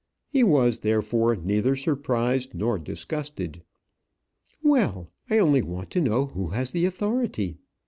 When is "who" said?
6.25-6.47